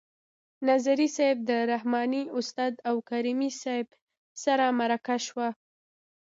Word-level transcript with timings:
نظري 0.69 1.07
صیب 1.17 1.37
د 1.49 1.51
رحماني 1.71 2.23
استاد 2.37 2.73
او 2.89 2.95
کریمي 3.09 3.51
صیب 3.61 3.87
سره 4.43 4.65
مرکه 4.79 5.15
شو. 5.25 5.47